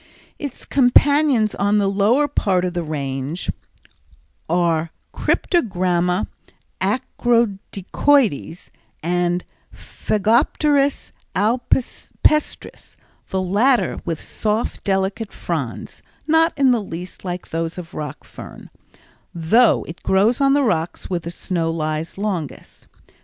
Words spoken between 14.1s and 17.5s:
soft, delicate fronds, not in the least like